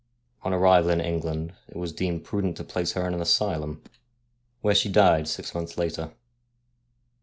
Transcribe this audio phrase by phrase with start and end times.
[0.41, 3.83] On arrival in England it was deemed prudent to place her in an asylum,
[4.61, 6.11] where she died six months later.